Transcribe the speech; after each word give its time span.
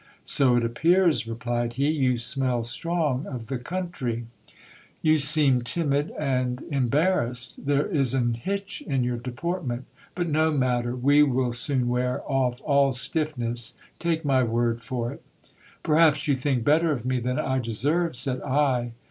So 0.25 0.55
it 0.55 0.65
appears, 0.65 1.27
replied 1.27 1.73
he, 1.75 1.87
you 1.91 2.17
smell 2.17 2.63
strong 2.63 3.27
of 3.27 3.45
the 3.49 3.59
coun 3.59 3.91
try. 3.91 4.23
You 5.03 5.19
seem 5.19 5.61
timid 5.61 6.11
and 6.17 6.63
embarrassed; 6.71 7.53
there 7.63 7.85
is 7.85 8.15
an 8.15 8.33
hitch 8.33 8.81
in 8.87 9.03
your 9.03 9.17
deportment. 9.17 9.85
But 10.15 10.27
no 10.27 10.49
matter, 10.51 10.95
we 10.95 11.21
will 11.21 11.53
soon 11.53 11.87
wear 11.87 12.23
off 12.25 12.59
all 12.63 12.93
stiffness, 12.93 13.75
take 13.99 14.25
my 14.25 14.41
word 14.41 14.81
for 14.81 15.11
it 15.11 15.21
Perhaps 15.83 16.27
you 16.27 16.35
think 16.35 16.63
better 16.63 16.91
of 16.91 17.05
me 17.05 17.19
than 17.19 17.37
I 17.37 17.59
deserve, 17.59 18.15
said 18.15 18.41
I. 18.41 18.93